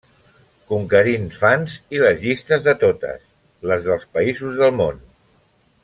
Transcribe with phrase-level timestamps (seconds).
[0.71, 3.29] Conquerint fans i les llistes de totes
[3.73, 5.03] les dels països del món.